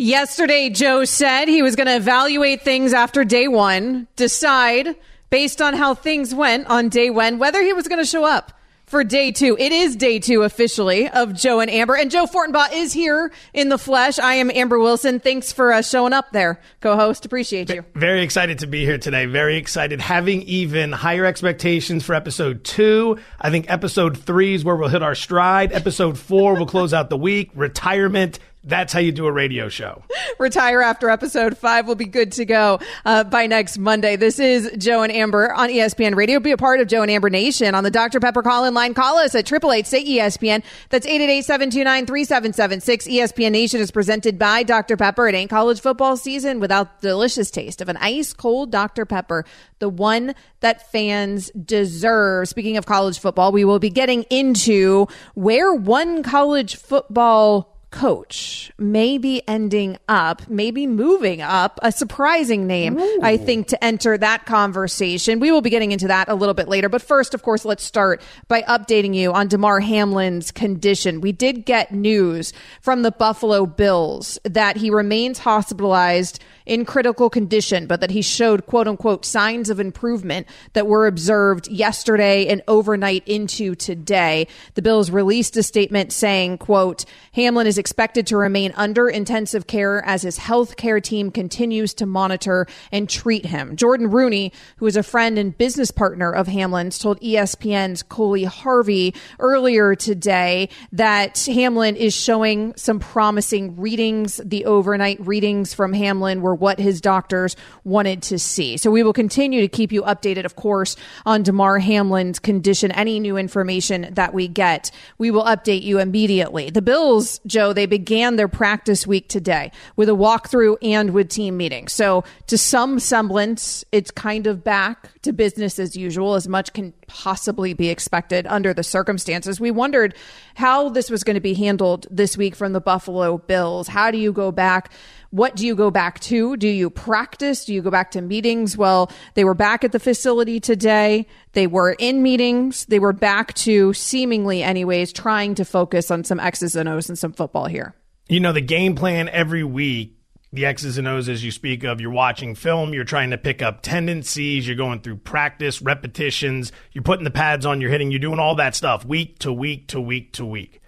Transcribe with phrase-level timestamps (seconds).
[0.00, 4.94] Yesterday, Joe said he was going to evaluate things after day one, decide
[5.28, 8.52] based on how things went on day one whether he was going to show up
[8.86, 9.56] for day two.
[9.58, 11.96] It is day two officially of Joe and Amber.
[11.96, 14.20] And Joe Fortenbaugh is here in the flesh.
[14.20, 15.18] I am Amber Wilson.
[15.18, 17.26] Thanks for uh, showing up there, co host.
[17.26, 17.84] Appreciate you.
[17.94, 19.26] Very excited to be here today.
[19.26, 20.00] Very excited.
[20.00, 23.18] Having even higher expectations for episode two.
[23.40, 25.72] I think episode three is where we'll hit our stride.
[25.72, 27.50] Episode four will close out the week.
[27.54, 28.38] Retirement
[28.68, 30.02] that's how you do a radio show.
[30.38, 31.86] Retire after episode five.
[31.86, 34.16] We'll be good to go uh, by next Monday.
[34.16, 36.38] This is Joe and Amber on ESPN Radio.
[36.38, 38.20] Be a part of Joe and Amber Nation on the Dr.
[38.20, 38.92] Pepper call in line.
[38.92, 40.62] Call us at 888 say ESPN.
[40.90, 43.08] That's 888-729-3776.
[43.08, 44.98] ESPN Nation is presented by Dr.
[44.98, 45.28] Pepper.
[45.28, 49.06] It ain't college football season without the delicious taste of an ice cold Dr.
[49.06, 49.46] Pepper,
[49.78, 52.48] the one that fans deserve.
[52.48, 59.46] Speaking of college football, we will be getting into where one college football coach maybe
[59.48, 63.18] ending up, maybe moving up, a surprising name, Ooh.
[63.22, 65.40] I think, to enter that conversation.
[65.40, 66.88] We will be getting into that a little bit later.
[66.88, 71.20] But first, of course, let's start by updating you on Damar Hamlin's condition.
[71.20, 77.86] We did get news from the Buffalo Bills that he remains hospitalized in critical condition,
[77.86, 83.26] but that he showed quote unquote signs of improvement that were observed yesterday and overnight
[83.26, 84.46] into today.
[84.74, 90.04] The Bills released a statement saying, quote, Hamlin is expected to remain under intensive care
[90.04, 93.76] as his health care team continues to monitor and treat him.
[93.76, 99.14] Jordon Rooney, who is a friend and business partner of Hamlin's, told ESPN's Coley Harvey
[99.38, 104.40] earlier today that Hamlin is showing some promising readings.
[104.44, 108.76] The overnight readings from Hamlin were what his doctors wanted to see.
[108.76, 112.90] So we will continue to keep you updated, of course, on Damar Hamlin's condition.
[112.92, 116.70] Any new information that we get, we will update you immediately.
[116.70, 121.56] The Bills, Joe, they began their practice week today with a walkthrough and with team
[121.56, 121.92] meetings.
[121.92, 126.92] So to some semblance, it's kind of back to business as usual, as much can
[127.06, 129.60] possibly be expected under the circumstances.
[129.60, 130.14] We wondered
[130.54, 133.88] how this was going to be handled this week from the Buffalo Bills.
[133.88, 134.92] How do you go back?
[135.30, 136.56] What do you go back to?
[136.56, 137.64] Do you practice?
[137.66, 138.76] Do you go back to meetings?
[138.76, 141.26] Well, they were back at the facility today.
[141.52, 142.86] They were in meetings.
[142.86, 147.18] They were back to seemingly, anyways, trying to focus on some X's and O's and
[147.18, 147.94] some football here.
[148.28, 150.18] You know, the game plan every week
[150.52, 152.00] the X's and O's as you speak of.
[152.00, 157.02] You're watching film, you're trying to pick up tendencies, you're going through practice, repetitions, you're
[157.02, 160.00] putting the pads on, you're hitting, you're doing all that stuff week to week to
[160.00, 160.80] week to week.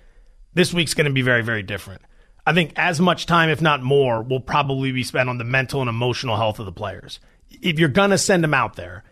[0.55, 2.03] This week's going to be very, very different.
[2.51, 5.83] I think as much time, if not more, will probably be spent on the mental
[5.83, 7.21] and emotional health of the players.
[7.49, 9.05] If you're going to send them out there,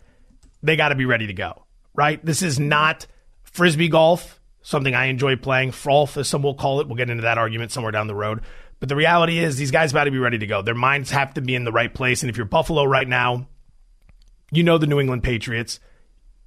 [0.61, 2.25] they got to be ready to go, right?
[2.25, 3.07] This is not
[3.45, 5.71] frisbee golf, something I enjoy playing.
[5.71, 6.89] Frolf, as some will call it.
[6.89, 8.41] We'll get into that argument somewhere down the road.
[8.81, 10.61] But the reality is, these guys got to be ready to go.
[10.63, 12.25] Their minds have to be in the right place.
[12.25, 13.47] And if you're Buffalo right now,
[14.51, 15.79] you know the New England Patriots.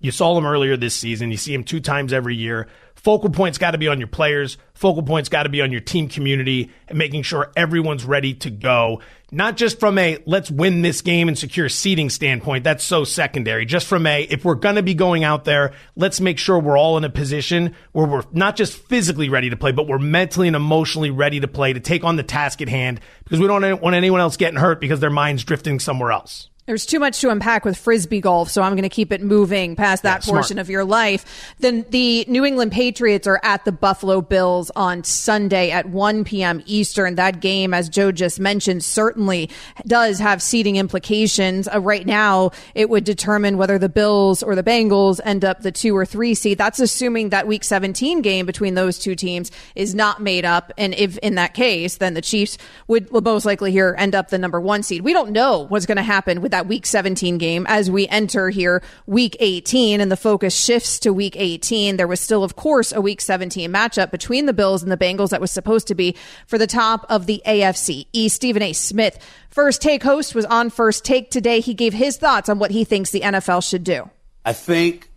[0.01, 1.31] You saw them earlier this season.
[1.31, 2.67] You see them two times every year.
[2.95, 4.57] Focal points got to be on your players.
[4.75, 8.51] Focal points got to be on your team community and making sure everyone's ready to
[8.51, 9.01] go.
[9.31, 12.63] Not just from a let's win this game and secure seating standpoint.
[12.63, 13.65] That's so secondary.
[13.65, 16.77] Just from a if we're going to be going out there, let's make sure we're
[16.77, 20.47] all in a position where we're not just physically ready to play, but we're mentally
[20.47, 23.81] and emotionally ready to play to take on the task at hand because we don't
[23.81, 26.50] want anyone else getting hurt because their mind's drifting somewhere else.
[26.67, 29.75] There's too much to unpack with frisbee golf, so I'm going to keep it moving
[29.75, 31.55] past that yeah, portion of your life.
[31.59, 36.61] Then the New England Patriots are at the Buffalo Bills on Sunday at 1 p.m.
[36.67, 37.15] Eastern.
[37.15, 39.49] That game, as Joe just mentioned, certainly
[39.87, 41.67] does have seeding implications.
[41.67, 45.71] Uh, right now, it would determine whether the Bills or the Bengals end up the
[45.71, 46.59] two or three seed.
[46.59, 50.93] That's assuming that Week 17 game between those two teams is not made up, and
[50.93, 54.61] if in that case, then the Chiefs would most likely here end up the number
[54.61, 55.01] one seed.
[55.01, 58.49] We don't know what's going to happen with that week 17 game as we enter
[58.49, 61.97] here week 18 and the focus shifts to week 18.
[61.97, 65.29] There was still, of course, a week 17 matchup between the Bills and the Bengals
[65.29, 66.15] that was supposed to be
[66.47, 68.35] for the top of the AFC East.
[68.35, 68.73] Stephen A.
[68.73, 69.19] Smith,
[69.49, 71.59] first take host, was on first take today.
[71.59, 74.09] He gave his thoughts on what he thinks the NFL should do.
[74.45, 75.09] I think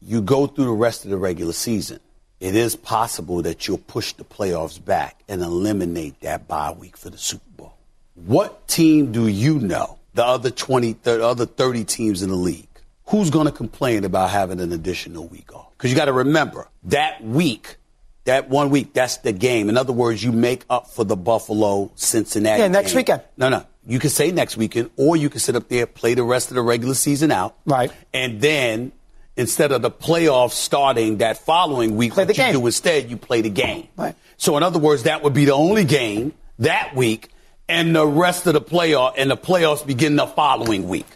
[0.00, 2.00] you go through the rest of the regular season.
[2.40, 7.10] It is possible that you'll push the playoffs back and eliminate that bye week for
[7.10, 7.74] the Super Bowl.
[8.14, 12.66] What team do you know the other 20, the other 30 teams in the league.
[13.06, 15.70] Who's going to complain about having an additional week off?
[15.76, 17.76] Because you got to remember that week,
[18.24, 19.68] that one week, that's the game.
[19.68, 22.62] In other words, you make up for the Buffalo Cincinnati.
[22.62, 22.96] Yeah, next game.
[22.96, 23.22] weekend.
[23.36, 23.64] No, no.
[23.86, 26.56] You can say next weekend, or you can sit up there, play the rest of
[26.56, 27.56] the regular season out.
[27.64, 27.92] Right.
[28.12, 28.90] And then
[29.36, 32.54] instead of the playoffs starting that following week, play what you game.
[32.54, 33.86] do instead, you play the game.
[33.96, 34.16] Right.
[34.36, 37.30] So in other words, that would be the only game that week
[37.68, 41.06] and the rest of the playoff and the playoffs begin the following week.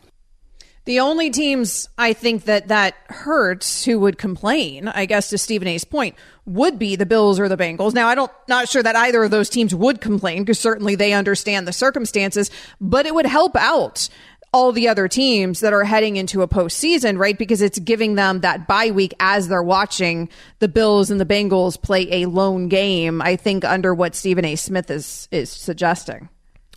[0.85, 5.69] The only teams I think that that hurts who would complain, I guess to Stephen
[5.69, 7.95] A's point, would be the Bills or the Bengals.
[7.95, 11.13] Now, I don't, not sure that either of those teams would complain because certainly they
[11.13, 12.51] understand the circumstances,
[12.81, 14.09] but it would help out
[14.53, 17.39] all the other teams that are heading into a postseason, right?
[17.39, 20.29] Because it's giving them that bye week as they're watching
[20.59, 23.23] the Bills and the Bengals play a lone game.
[23.23, 24.57] I think under what Stephen A.
[24.57, 26.29] Smith is is suggesting.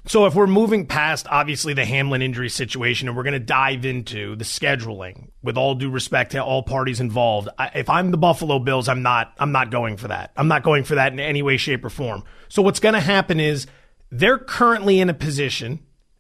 [0.07, 3.85] So if we're moving past obviously the Hamlin injury situation and we're going to dive
[3.85, 8.17] into the scheduling with all due respect to all parties involved, I, if I'm the
[8.17, 10.31] Buffalo Bills, I'm not I'm not going for that.
[10.37, 12.23] I'm not going for that in any way shape or form.
[12.49, 13.65] So what's going to happen is
[14.11, 15.79] they're currently in a position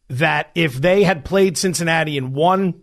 [0.09, 2.81] that if they had played Cincinnati and won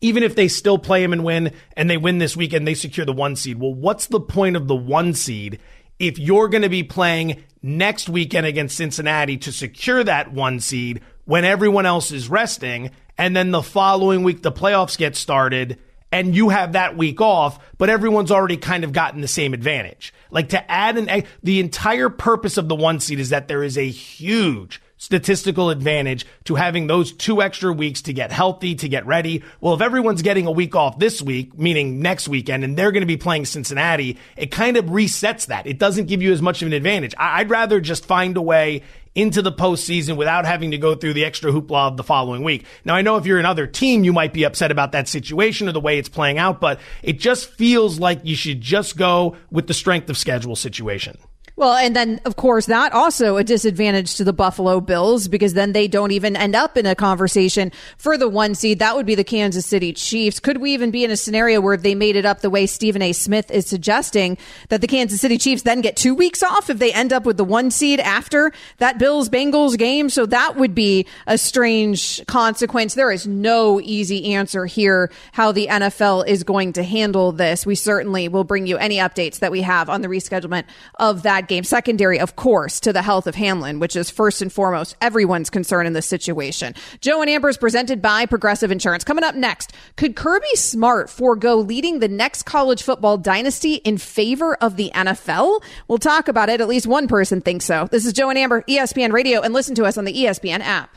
[0.00, 3.06] even if they still play them and win and they win this weekend, they secure
[3.06, 3.58] the one seed.
[3.58, 5.60] Well, what's the point of the one seed
[5.98, 11.00] if you're going to be playing next weekend against Cincinnati to secure that one seed
[11.24, 12.90] when everyone else is resting.
[13.16, 15.78] And then the following week, the playoffs get started
[16.12, 20.12] and you have that week off, but everyone's already kind of gotten the same advantage.
[20.30, 23.78] Like to add an, the entire purpose of the one seed is that there is
[23.78, 29.04] a huge statistical advantage to having those two extra weeks to get healthy, to get
[29.06, 29.44] ready.
[29.60, 33.02] Well, if everyone's getting a week off this week, meaning next weekend, and they're going
[33.02, 35.66] to be playing Cincinnati, it kind of resets that.
[35.66, 37.14] It doesn't give you as much of an advantage.
[37.18, 38.82] I'd rather just find a way
[39.14, 42.64] into the postseason without having to go through the extra hoopla of the following week.
[42.84, 45.72] Now, I know if you're another team, you might be upset about that situation or
[45.72, 49.66] the way it's playing out, but it just feels like you should just go with
[49.66, 51.18] the strength of schedule situation.
[51.56, 55.70] Well, and then of course that also a disadvantage to the Buffalo Bills because then
[55.70, 58.80] they don't even end up in a conversation for the one seed.
[58.80, 60.40] That would be the Kansas City Chiefs.
[60.40, 63.02] Could we even be in a scenario where they made it up the way Stephen
[63.02, 63.12] A.
[63.12, 64.36] Smith is suggesting
[64.68, 67.36] that the Kansas City Chiefs then get two weeks off if they end up with
[67.36, 70.10] the one seed after that Bills Bengals game?
[70.10, 72.94] So that would be a strange consequence.
[72.94, 77.64] There is no easy answer here how the NFL is going to handle this.
[77.64, 80.64] We certainly will bring you any updates that we have on the reschedulement
[80.98, 81.64] of that game.
[81.64, 85.86] Secondary, of course, to the health of Hamlin, which is first and foremost everyone's concern
[85.86, 86.74] in this situation.
[87.00, 89.04] Joe and Amber is presented by Progressive Insurance.
[89.04, 94.54] Coming up next, could Kirby Smart forego leading the next college football dynasty in favor
[94.56, 95.62] of the NFL?
[95.88, 96.60] We'll talk about it.
[96.60, 97.88] At least one person thinks so.
[97.90, 100.96] This is Joe and Amber, ESPN Radio, and listen to us on the ESPN app.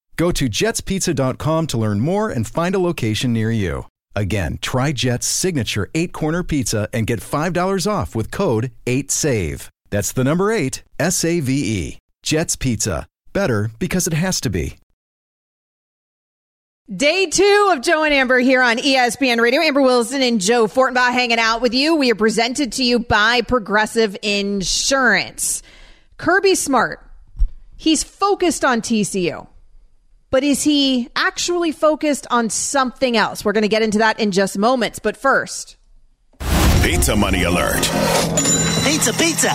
[0.17, 3.85] Go to jetspizza.com to learn more and find a location near you.
[4.15, 9.69] Again, try Jet's signature eight corner pizza and get $5 off with code 8SAVE.
[9.89, 11.97] That's the number eight, S A V E.
[12.23, 13.07] Jet's Pizza.
[13.33, 14.77] Better because it has to be.
[16.93, 19.61] Day two of Joe and Amber here on ESPN Radio.
[19.61, 21.95] Amber Wilson and Joe Fortenbaugh hanging out with you.
[21.95, 25.63] We are presented to you by Progressive Insurance.
[26.17, 26.99] Kirby Smart,
[27.77, 29.47] he's focused on TCU
[30.31, 33.45] but is he actually focused on something else?
[33.45, 34.97] We're going to get into that in just moments.
[34.97, 35.75] But first,
[36.81, 37.81] Pizza Money Alert.
[38.83, 39.51] Pizza, pizza.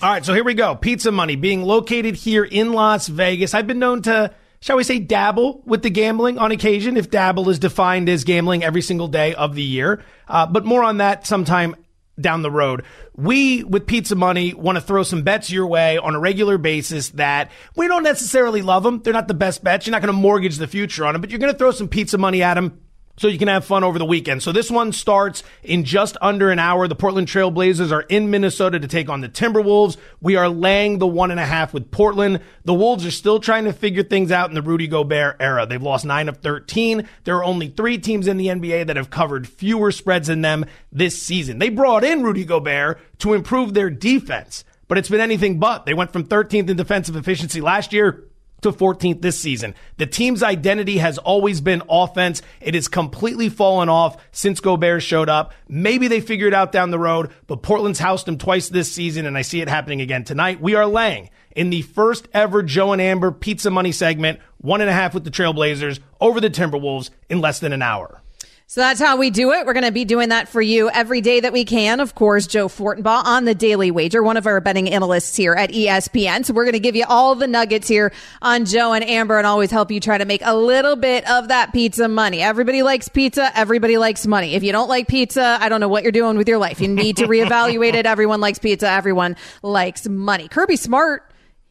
[0.00, 0.74] All right, so here we go.
[0.74, 3.54] Pizza Money being located here in Las Vegas.
[3.54, 7.48] I've been known to, shall we say, dabble with the gambling on occasion, if dabble
[7.48, 10.04] is defined as gambling every single day of the year.
[10.28, 11.74] Uh, but more on that sometime
[12.20, 12.84] down the road.
[13.16, 17.10] We, with Pizza Money, want to throw some bets your way on a regular basis
[17.10, 19.00] that we don't necessarily love them.
[19.02, 19.86] They're not the best bets.
[19.86, 21.88] You're not going to mortgage the future on them, but you're going to throw some
[21.88, 22.80] pizza money at them
[23.18, 24.42] so you can have fun over the weekend.
[24.42, 26.86] So this one starts in just under an hour.
[26.86, 29.96] The Portland Trail Blazers are in Minnesota to take on the Timberwolves.
[30.20, 32.40] We are laying the one and a half with Portland.
[32.64, 35.66] The Wolves are still trying to figure things out in the Rudy Gobert era.
[35.66, 37.08] They've lost nine of 13.
[37.24, 40.64] There are only three teams in the NBA that have covered fewer spreads than them
[40.92, 41.58] this season.
[41.58, 45.86] They brought in Rudy Gobert to improve their defense, but it's been anything but.
[45.86, 48.27] They went from 13th in defensive efficiency last year
[48.62, 49.74] to 14th this season.
[49.96, 52.42] The team's identity has always been offense.
[52.60, 55.52] It has completely fallen off since Gobert showed up.
[55.68, 59.26] Maybe they figure it out down the road, but Portland's housed them twice this season,
[59.26, 60.60] and I see it happening again tonight.
[60.60, 64.90] We are laying in the first ever Joe and Amber Pizza Money segment, one and
[64.90, 68.22] a half with the Trailblazers over the Timberwolves in less than an hour.
[68.70, 69.64] So that's how we do it.
[69.64, 72.00] We're going to be doing that for you every day that we can.
[72.00, 75.70] Of course, Joe Fortenbaugh on the Daily Wager, one of our betting analysts here at
[75.70, 76.44] ESPN.
[76.44, 79.46] So we're going to give you all the nuggets here on Joe and Amber and
[79.46, 82.42] always help you try to make a little bit of that pizza money.
[82.42, 83.50] Everybody likes pizza.
[83.58, 84.54] Everybody likes money.
[84.54, 86.78] If you don't like pizza, I don't know what you're doing with your life.
[86.78, 88.04] You need to reevaluate it.
[88.04, 88.90] Everyone likes pizza.
[88.90, 90.46] Everyone likes money.
[90.46, 91.22] Kirby Smart,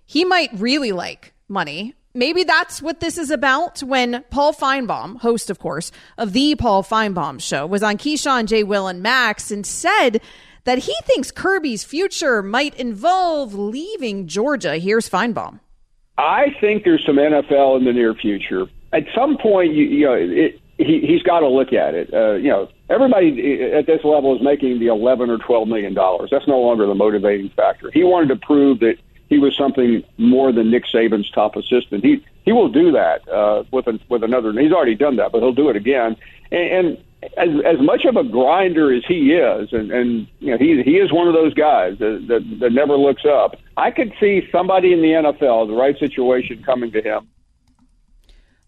[0.05, 5.49] he might really like money maybe that's what this is about when Paul Finebaum, host,
[5.49, 8.63] of course, of the Paul Finebaum show, was on Keyshawn, J.
[8.63, 10.19] Will, and Max and said
[10.65, 14.77] that he thinks Kirby's future might involve leaving Georgia.
[14.77, 15.59] Here's Finebaum.
[16.17, 18.65] I think there's some NFL in the near future.
[18.91, 22.13] At some point, you, you know, it, he, he's got to look at it.
[22.13, 26.29] Uh, you know, everybody at this level is making the 11 or 12 million dollars.
[26.31, 27.91] That's no longer the motivating factor.
[27.91, 28.95] He wanted to prove that
[29.29, 32.03] he was something more than Nick Saban's top assistant.
[32.03, 34.51] He he will do that uh, with with another.
[34.53, 36.15] He's already done that, but he'll do it again.
[36.51, 36.97] And, and
[37.35, 40.97] as as much of a grinder as he is, and, and you know he he
[40.97, 43.55] is one of those guys that, that that never looks up.
[43.75, 47.27] I could see somebody in the NFL, the right situation, coming to him.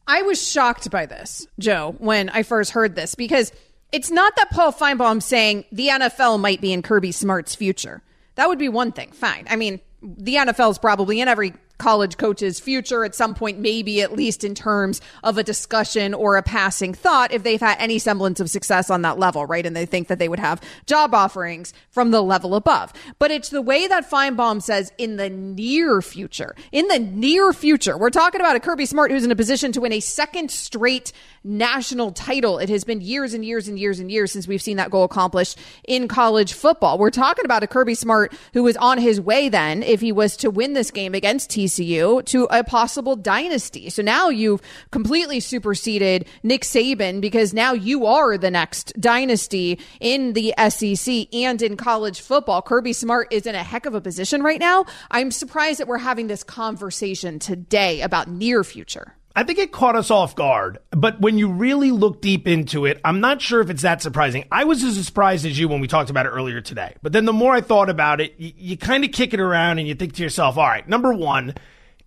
[0.07, 3.51] I was shocked by this, Joe, when I first heard this because
[3.91, 8.01] it's not that Paul Finebaum saying the NFL might be in Kirby Smart's future.
[8.33, 9.11] That would be one thing.
[9.11, 9.45] Fine.
[9.49, 14.01] I mean, the NFL is probably in every college coach's future at some point, maybe
[14.01, 17.97] at least in terms of a discussion or a passing thought, if they've had any
[17.97, 19.65] semblance of success on that level, right?
[19.65, 22.93] And they think that they would have job offerings from the level above.
[23.17, 26.55] But it's the way that Finebaum says in the near future.
[26.71, 29.81] In the near future, we're talking about a Kirby Smart who's in a position to
[29.81, 31.11] win a second straight
[31.43, 32.59] national title.
[32.59, 35.05] It has been years and years and years and years since we've seen that goal
[35.05, 35.57] accomplished
[35.87, 36.97] in college football.
[36.97, 40.35] We're talking about a Kirby Smart who was on his way then, if he was
[40.37, 43.89] to win this game against TCU TCU to a possible dynasty.
[43.89, 44.61] So now you've
[44.91, 51.61] completely superseded Nick Saban because now you are the next dynasty in the SEC and
[51.61, 52.61] in college football.
[52.61, 54.85] Kirby Smart is in a heck of a position right now.
[55.11, 59.15] I'm surprised that we're having this conversation today about near future.
[59.39, 62.99] I think it caught us off guard, but when you really look deep into it,
[63.05, 64.43] I'm not sure if it's that surprising.
[64.51, 66.95] I was as surprised as you when we talked about it earlier today.
[67.01, 69.79] But then the more I thought about it, you, you kind of kick it around
[69.79, 71.53] and you think to yourself, all right, number one,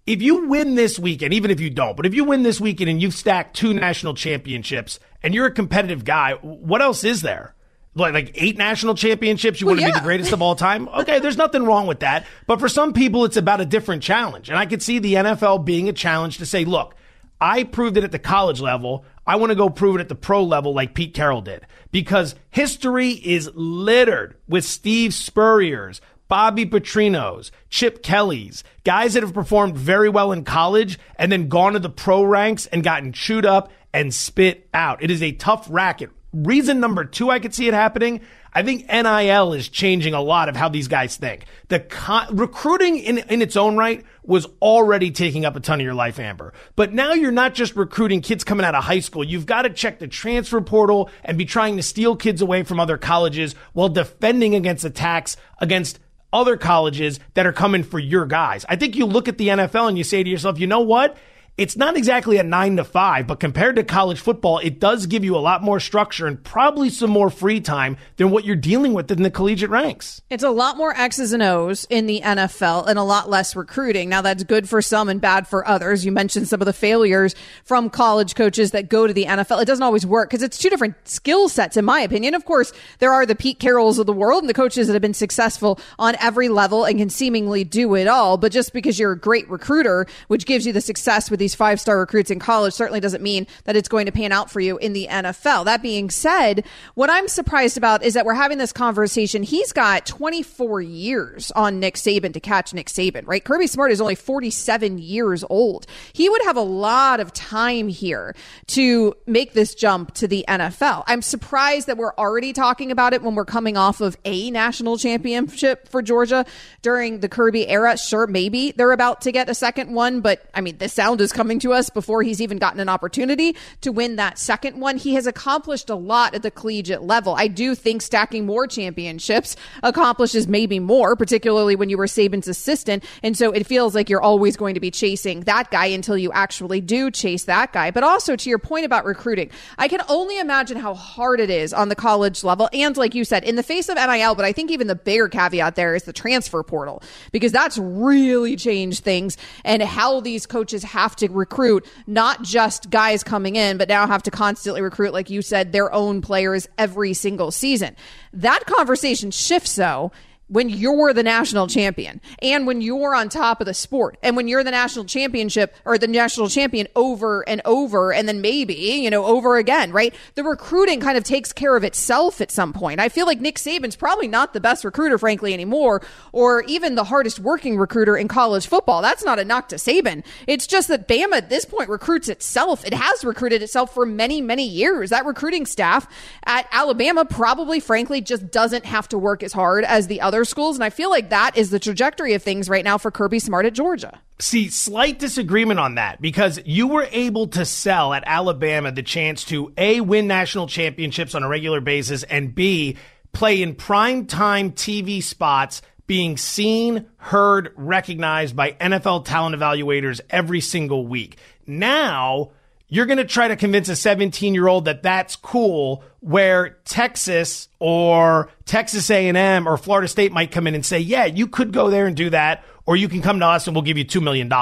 [0.07, 2.91] if you win this weekend, even if you don't, but if you win this weekend
[2.91, 7.55] and you've stacked two national championships and you're a competitive guy, what else is there?
[7.95, 9.95] Like, like eight national championships, you well, want to yeah.
[9.95, 10.87] be the greatest of all time?
[10.87, 12.27] Okay, there's nothing wrong with that.
[12.47, 14.51] But for some people, it's about a different challenge.
[14.51, 16.95] And I could see the NFL being a challenge to say, look,
[17.42, 19.04] I proved it at the college level.
[19.26, 22.37] I want to go prove it at the pro level like Pete Carroll did because
[22.50, 30.08] history is littered with Steve Spurrier's, Bobby Petrino's, Chip Kelly's, guys that have performed very
[30.08, 34.14] well in college and then gone to the pro ranks and gotten chewed up and
[34.14, 35.02] spit out.
[35.02, 36.11] It is a tough racket.
[36.33, 38.21] Reason number two I could see it happening
[38.55, 41.47] I think NIL is changing a lot of how these guys think.
[41.69, 41.85] The
[42.31, 46.19] recruiting in, in its own right was already taking up a ton of your life,
[46.19, 46.53] Amber.
[46.77, 49.25] But now you're not just recruiting kids coming out of high school.
[49.25, 52.79] You've got to check the transfer portal and be trying to steal kids away from
[52.79, 55.99] other colleges while defending against attacks against
[56.31, 58.67] other colleges that are coming for your guys.
[58.69, 61.17] I think you look at the NFL and you say to yourself, you know what?
[61.59, 65.23] It's not exactly a nine to five, but compared to college football, it does give
[65.23, 68.94] you a lot more structure and probably some more free time than what you're dealing
[68.94, 70.23] with in the collegiate ranks.
[70.30, 74.09] It's a lot more X's and O's in the NFL and a lot less recruiting.
[74.09, 76.06] Now, that's good for some and bad for others.
[76.06, 79.61] You mentioned some of the failures from college coaches that go to the NFL.
[79.61, 82.35] It doesn't always work because it's two different skill sets, in my opinion.
[82.35, 85.02] Of course, there are the Pete Carrolls of the world and the coaches that have
[85.02, 88.38] been successful on every level and can seemingly do it all.
[88.38, 91.80] But just because you're a great recruiter, which gives you the success with these five
[91.80, 94.78] star recruits in college certainly doesn't mean that it's going to pan out for you
[94.78, 95.64] in the NFL.
[95.64, 99.42] That being said, what I'm surprised about is that we're having this conversation.
[99.42, 103.44] He's got 24 years on Nick Saban to catch Nick Saban, right?
[103.44, 105.87] Kirby Smart is only 47 years old.
[106.12, 108.37] He would have a lot of time here
[108.68, 111.02] to make this jump to the NFL.
[111.08, 114.96] I'm surprised that we're already talking about it when we're coming off of a national
[114.96, 116.46] championship for Georgia
[116.82, 117.99] during the Kirby era.
[117.99, 121.32] Sure, maybe they're about to get a second one, but I mean, this sound is
[121.33, 124.97] coming to us before he's even gotten an opportunity to win that second one.
[124.97, 127.35] He has accomplished a lot at the collegiate level.
[127.35, 133.05] I do think stacking more championships accomplishes maybe more, particularly when you were Saban's assistant.
[133.23, 136.33] And so it feels like you're always going to be chasing that guy until you
[136.33, 137.91] actually do chase that guy.
[137.91, 141.73] But also to your point about recruiting, I can only imagine how hard it is
[141.73, 142.69] on the college level.
[142.73, 145.29] And like you said, in the face of NIL, but I think even the bigger
[145.29, 150.83] caveat there is the transfer portal because that's really changed things and how these coaches
[150.83, 155.31] have to recruit not just guys coming in, but now have to constantly recruit, like
[155.31, 157.97] you said, their own players every single season.
[158.33, 160.12] That conversation shifts though
[160.52, 164.47] when you're the national champion and when you're on top of the sport and when
[164.47, 169.09] you're the national championship or the national champion over and over and then maybe, you
[169.09, 170.14] know, over again, right?
[170.35, 173.00] The recruiting kind of takes care of itself at some point.
[173.00, 177.04] I feel like Nick Saban's probably not the best recruiter, frankly, anymore, or even the
[177.04, 179.00] hardest working recruiter in college football.
[179.00, 180.23] That's not a knock to Saban.
[180.47, 182.85] It's just that Bama at this point recruits itself.
[182.85, 185.09] It has recruited itself for many, many years.
[185.09, 186.06] That recruiting staff
[186.44, 190.76] at Alabama probably, frankly, just doesn't have to work as hard as the other schools.
[190.76, 193.66] And I feel like that is the trajectory of things right now for Kirby Smart
[193.66, 194.20] at Georgia.
[194.38, 199.44] See, slight disagreement on that because you were able to sell at Alabama the chance
[199.44, 202.96] to A, win national championships on a regular basis, and B,
[203.32, 210.61] play in prime time TV spots being seen, heard, recognized by NFL talent evaluators every
[210.61, 211.38] single week.
[211.66, 212.50] Now,
[212.92, 217.68] you're going to try to convince a 17 year old that that's cool where Texas
[217.78, 221.88] or Texas A&M or Florida State might come in and say, yeah, you could go
[221.88, 224.22] there and do that, or you can come to us and we'll give you $2
[224.22, 224.52] million.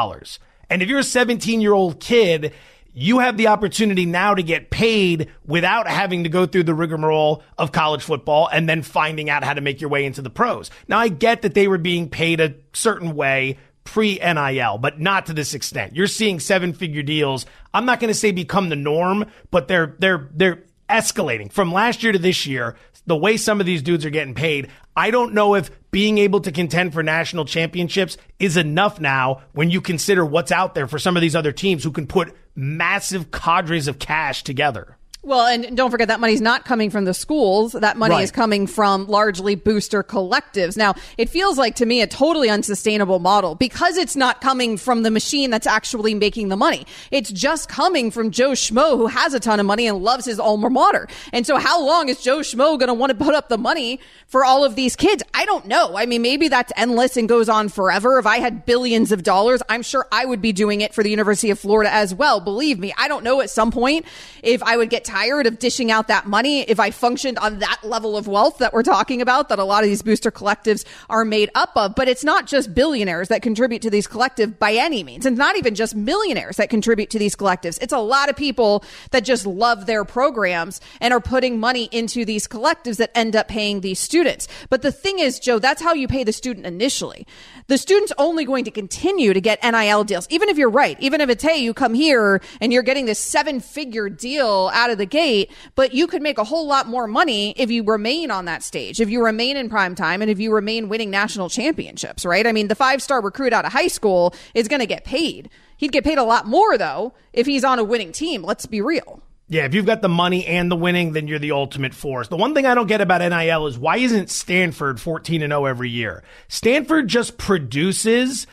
[0.70, 2.52] And if you're a 17 year old kid,
[2.94, 7.42] you have the opportunity now to get paid without having to go through the rigmarole
[7.58, 10.70] of college football and then finding out how to make your way into the pros.
[10.86, 13.58] Now, I get that they were being paid a certain way
[13.90, 15.96] pre NIL, but not to this extent.
[15.96, 17.44] You're seeing seven figure deals.
[17.74, 22.04] I'm not going to say become the norm, but they're, they're, they're escalating from last
[22.04, 22.76] year to this year.
[23.06, 26.40] The way some of these dudes are getting paid, I don't know if being able
[26.42, 31.00] to contend for national championships is enough now when you consider what's out there for
[31.00, 34.96] some of these other teams who can put massive cadres of cash together.
[35.22, 37.72] Well, and don't forget that money's not coming from the schools.
[37.72, 38.24] That money Right.
[38.24, 40.78] is coming from largely booster collectives.
[40.78, 45.02] Now, it feels like to me a totally unsustainable model because it's not coming from
[45.02, 46.86] the machine that's actually making the money.
[47.10, 50.40] It's just coming from Joe Schmo who has a ton of money and loves his
[50.40, 51.06] alma mater.
[51.34, 54.00] And so how long is Joe Schmo going to want to put up the money
[54.26, 55.22] for all of these kids?
[55.34, 55.98] I don't know.
[55.98, 58.18] I mean, maybe that's endless and goes on forever.
[58.18, 61.10] If I had billions of dollars, I'm sure I would be doing it for the
[61.10, 62.40] University of Florida as well.
[62.40, 64.06] Believe me, I don't know at some point
[64.42, 67.80] if I would get tired of dishing out that money if I functioned on that
[67.82, 71.24] level of wealth that we're talking about that a lot of these booster collectives are
[71.24, 71.96] made up of.
[71.96, 75.26] But it's not just billionaires that contribute to these collectives by any means.
[75.26, 77.76] It's not even just millionaires that contribute to these collectives.
[77.82, 82.24] It's a lot of people that just love their programs and are putting money into
[82.24, 84.46] these collectives that end up paying these students.
[84.68, 87.26] But the thing is, Joe, that's how you pay the student initially.
[87.66, 90.96] The student's only going to continue to get NIL deals, even if you're right.
[91.00, 94.90] Even if it's, hey, you come here and you're getting this seven figure deal out
[94.90, 98.30] of the gate, but you could make a whole lot more money if you remain
[98.30, 101.48] on that stage, if you remain in prime time, and if you remain winning national
[101.48, 102.46] championships, right?
[102.46, 105.50] I mean, the five star recruit out of high school is going to get paid.
[105.76, 108.42] He'd get paid a lot more, though, if he's on a winning team.
[108.42, 109.22] Let's be real.
[109.48, 112.28] Yeah, if you've got the money and the winning, then you're the ultimate force.
[112.28, 115.64] The one thing I don't get about NIL is why isn't Stanford 14 and 0
[115.64, 116.22] every year?
[116.46, 118.46] Stanford just produces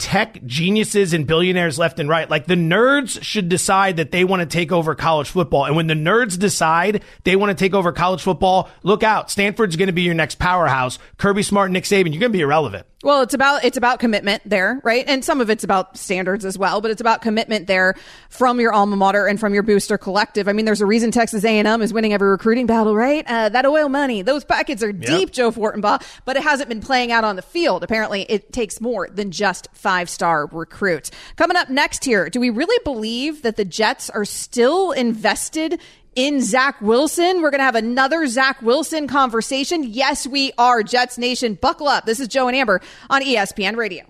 [0.00, 2.28] tech geniuses and billionaires left and right.
[2.28, 5.66] Like the nerds should decide that they want to take over college football.
[5.66, 9.30] And when the nerds decide they want to take over college football, look out.
[9.30, 10.98] Stanford's going to be your next powerhouse.
[11.18, 12.86] Kirby Smart, Nick Saban, you're going to be irrelevant.
[13.02, 15.06] Well, it's about it's about commitment there, right?
[15.08, 17.94] And some of it's about standards as well, but it's about commitment there
[18.28, 20.48] from your alma mater and from your booster collective.
[20.48, 23.24] I mean, there's a reason Texas A&M is winning every recruiting battle, right?
[23.26, 27.10] Uh, that oil money, those pockets are deep, Joe Fortenbaugh, but it hasn't been playing
[27.10, 27.82] out on the field.
[27.82, 31.10] Apparently, it takes more than just five star recruits.
[31.36, 35.80] Coming up next here, do we really believe that the Jets are still invested
[36.14, 37.40] in Zach Wilson.
[37.40, 39.84] We're going to have another Zach Wilson conversation.
[39.84, 40.82] Yes, we are.
[40.82, 42.04] Jets Nation, buckle up.
[42.04, 44.04] This is Joe and Amber on ESPN Radio.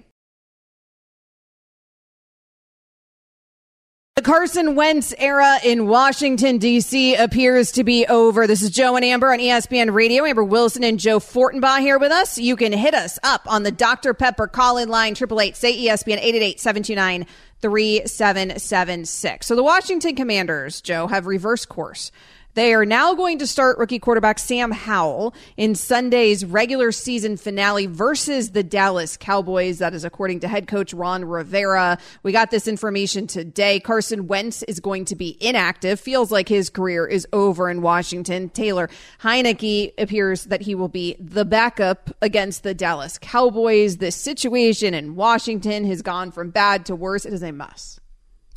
[4.30, 7.16] Carson Wentz era in Washington, D.C.
[7.16, 8.46] appears to be over.
[8.46, 10.24] This is Joe and Amber on ESPN Radio.
[10.24, 12.38] Amber Wilson and Joe Fortenbaugh here with us.
[12.38, 14.14] You can hit us up on the Dr.
[14.14, 17.26] Pepper call in line, 888 say ESPN, 888 729
[17.60, 19.46] 3776.
[19.48, 22.12] So the Washington Commanders, Joe, have reversed course.
[22.54, 27.86] They are now going to start rookie quarterback Sam Howell in Sunday's regular season finale
[27.86, 29.78] versus the Dallas Cowboys.
[29.78, 31.98] That is according to head coach Ron Rivera.
[32.22, 33.78] We got this information today.
[33.78, 36.00] Carson Wentz is going to be inactive.
[36.00, 38.48] Feels like his career is over in Washington.
[38.48, 43.98] Taylor Heinicke appears that he will be the backup against the Dallas Cowboys.
[43.98, 47.24] This situation in Washington has gone from bad to worse.
[47.24, 48.00] It is a mess.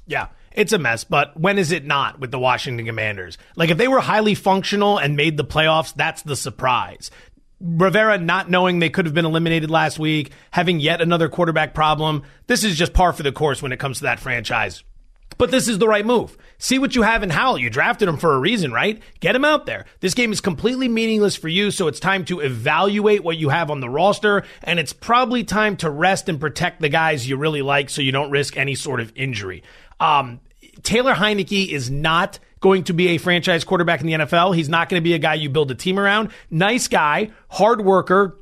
[0.08, 0.28] Yeah.
[0.54, 3.38] It's a mess, but when is it not with the Washington Commanders?
[3.56, 7.10] Like if they were highly functional and made the playoffs, that's the surprise.
[7.60, 12.24] Rivera not knowing they could have been eliminated last week, having yet another quarterback problem.
[12.48, 14.84] This is just par for the course when it comes to that franchise.
[15.38, 16.38] But this is the right move.
[16.58, 17.58] See what you have in Howell.
[17.58, 19.02] You drafted him for a reason, right?
[19.20, 19.86] Get him out there.
[20.00, 23.72] This game is completely meaningless for you, so it's time to evaluate what you have
[23.72, 27.62] on the roster, and it's probably time to rest and protect the guys you really
[27.62, 29.64] like so you don't risk any sort of injury.
[30.04, 30.42] Um,
[30.84, 34.56] Taylor Heinicke is not going to be a franchise quarterback in the NFL.
[34.56, 36.32] He's not going to be a guy you build a team around.
[36.50, 38.38] Nice guy, hard worker,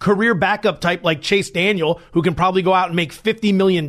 [0.00, 3.88] career backup type like Chase Daniel, who can probably go out and make $50 million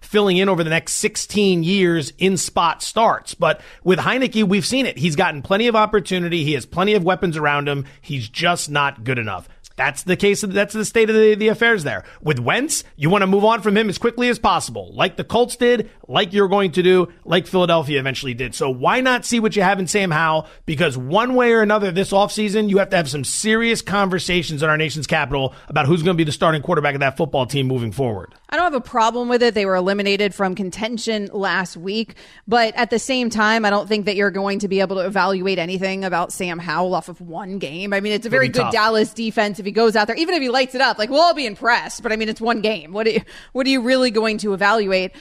[0.00, 3.34] filling in over the next 16 years in spot starts.
[3.34, 4.96] But with Heinicke, we've seen it.
[4.96, 6.42] He's gotten plenty of opportunity.
[6.42, 7.84] He has plenty of weapons around him.
[8.00, 9.48] He's just not good enough.
[9.76, 10.40] That's the case.
[10.40, 12.04] That's the state of the, the affairs there.
[12.22, 15.24] With Wentz, you want to move on from him as quickly as possible, like the
[15.24, 18.54] Colts did, like you're going to do, like Philadelphia eventually did.
[18.54, 20.48] So why not see what you have in Sam Howell?
[20.64, 24.70] Because one way or another this offseason, you have to have some serious conversations in
[24.70, 27.66] our nation's capital about who's going to be the starting quarterback of that football team
[27.66, 28.34] moving forward.
[28.48, 29.54] I don't have a problem with it.
[29.54, 32.14] They were eliminated from contention last week,
[32.46, 35.06] but at the same time, I don't think that you're going to be able to
[35.06, 37.92] evaluate anything about Sam Howell off of one game.
[37.92, 38.72] I mean, it's a very good tough.
[38.72, 41.34] Dallas defense he goes out there, even if he lights it up, like we'll all
[41.34, 42.02] be impressed.
[42.02, 42.92] But I mean, it's one game.
[42.92, 43.20] What are you,
[43.52, 45.12] what are you really going to evaluate?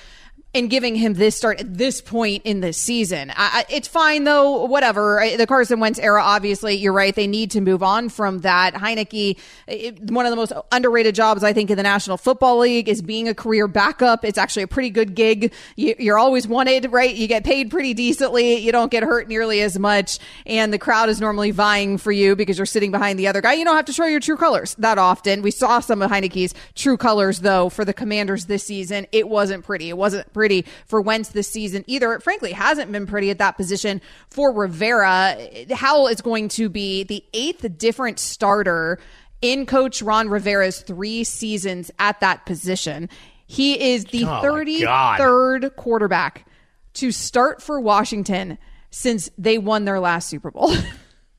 [0.56, 3.32] And giving him this start at this point in the season.
[3.36, 5.22] I, it's fine though, whatever.
[5.38, 7.14] The Carson Wentz era, obviously, you're right.
[7.14, 8.74] They need to move on from that.
[8.74, 9.38] Heinicke,
[9.68, 13.02] it, one of the most underrated jobs, I think, in the National Football League is
[13.02, 14.24] being a career backup.
[14.24, 15.54] It's actually a pretty good gig.
[15.76, 17.14] You, you're always wanted, right?
[17.14, 18.56] You get paid pretty decently.
[18.60, 20.20] You don't get hurt nearly as much.
[20.46, 23.56] And the crowd is normally vying for you because you're sitting behind the other guy.
[23.56, 25.42] You don't have to show your true colors that often.
[25.42, 29.06] We saw some of Heinicke's true colors, though, for the Commanders this season.
[29.12, 29.90] It wasn't pretty.
[29.90, 32.14] It wasn't pretty pretty for Wentz this season either.
[32.14, 35.36] It frankly hasn't been pretty at that position for Rivera.
[35.74, 39.00] Howell is going to be the eighth different starter
[39.42, 43.10] in coach Ron Rivera's three seasons at that position.
[43.48, 46.48] He is the oh 33rd quarterback
[46.94, 48.60] to start for Washington
[48.92, 50.72] since they won their last Super Bowl.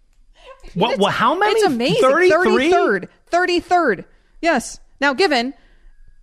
[0.75, 1.53] what, what, how many?
[1.53, 2.03] It's amazing.
[2.03, 2.73] 33?
[2.73, 3.09] 33rd.
[3.31, 4.05] 33rd.
[4.42, 4.81] Yes.
[5.01, 5.55] Now, given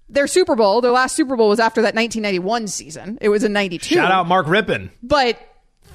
[0.09, 3.17] their Super Bowl, their last Super Bowl was after that 1991 season.
[3.21, 3.95] It was in 92.
[3.95, 4.89] Shout out Mark Rypien.
[5.01, 5.39] But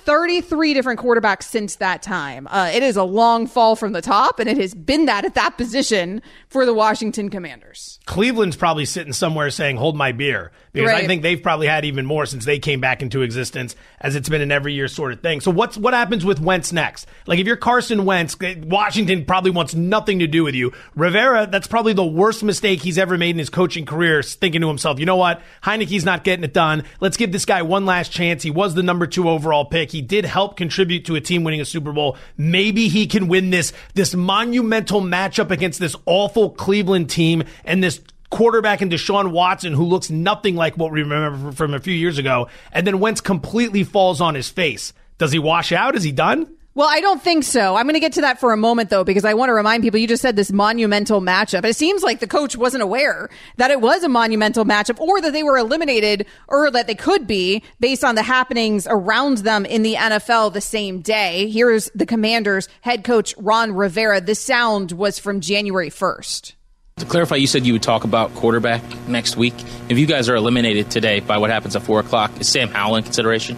[0.09, 2.47] 33 different quarterbacks since that time.
[2.51, 5.35] Uh, it is a long fall from the top, and it has been that at
[5.35, 8.01] that position for the Washington Commanders.
[8.07, 10.51] Cleveland's probably sitting somewhere saying, Hold my beer.
[10.79, 11.03] Because right.
[11.03, 14.29] I think they've probably had even more since they came back into existence, as it's
[14.29, 15.41] been an every year sort of thing.
[15.41, 17.09] So what's what happens with Wentz next?
[17.27, 20.73] Like if you're Carson Wentz, eh, Washington probably wants nothing to do with you.
[20.95, 24.69] Rivera, that's probably the worst mistake he's ever made in his coaching career, thinking to
[24.69, 25.43] himself, you know what?
[25.64, 26.85] Heinicke's not getting it done.
[27.01, 28.45] Let's give this guy one last chance.
[28.45, 29.91] He was the number two overall pick.
[29.91, 32.17] He did help contribute to a team winning a Super Bowl.
[32.37, 38.01] Maybe he can win this this monumental matchup against this awful Cleveland team and this
[38.31, 42.19] quarterback in Deshaun Watson, who looks nothing like what we remember from a few years
[42.19, 44.93] ago, and then Wentz completely falls on his face.
[45.19, 45.97] Does he wash out?
[45.97, 46.55] Is he done?
[46.79, 47.75] Well, I don't think so.
[47.75, 49.83] I'm going to get to that for a moment, though, because I want to remind
[49.83, 51.64] people you just said this monumental matchup.
[51.64, 55.33] It seems like the coach wasn't aware that it was a monumental matchup or that
[55.33, 59.83] they were eliminated or that they could be based on the happenings around them in
[59.83, 61.51] the NFL the same day.
[61.51, 64.21] Here's the Commanders head coach Ron Rivera.
[64.21, 66.55] The sound was from January 1st.
[66.99, 69.55] To clarify, you said you would talk about quarterback next week.
[69.89, 72.97] If you guys are eliminated today by what happens at 4 o'clock, is Sam Howell
[72.97, 73.57] in consideration?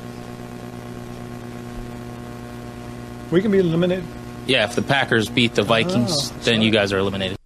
[3.30, 4.04] We can be eliminated.
[4.46, 7.38] Yeah, if the Packers beat the Vikings, oh, then you guys are eliminated.